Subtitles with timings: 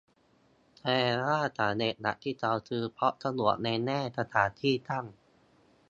[0.77, 5.05] แสดงว่าสาเหตุหลักที่เขาซื้อเพราะสะดวกในแง่สถานที่ตั้ง